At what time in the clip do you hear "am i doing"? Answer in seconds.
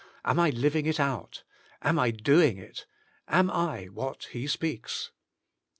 1.83-2.57